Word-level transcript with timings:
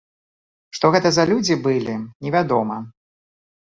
Што 0.77 0.91
гэта 0.95 1.11
за 1.19 1.27
людзі 1.33 1.59
былі 1.67 1.95
невядома. 2.23 2.77